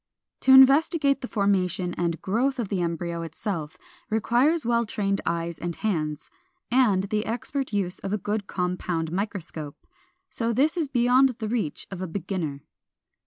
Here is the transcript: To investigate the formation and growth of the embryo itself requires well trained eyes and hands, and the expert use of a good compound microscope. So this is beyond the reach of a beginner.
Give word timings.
To 0.39 0.51
investigate 0.51 1.21
the 1.21 1.27
formation 1.27 1.93
and 1.93 2.19
growth 2.23 2.57
of 2.57 2.69
the 2.69 2.81
embryo 2.81 3.21
itself 3.21 3.77
requires 4.09 4.65
well 4.65 4.83
trained 4.83 5.21
eyes 5.27 5.59
and 5.59 5.75
hands, 5.75 6.31
and 6.71 7.03
the 7.03 7.23
expert 7.27 7.71
use 7.71 7.99
of 7.99 8.11
a 8.11 8.17
good 8.17 8.47
compound 8.47 9.11
microscope. 9.11 9.85
So 10.31 10.53
this 10.53 10.75
is 10.75 10.89
beyond 10.89 11.29
the 11.37 11.47
reach 11.47 11.85
of 11.91 12.01
a 12.01 12.07
beginner. 12.07 12.63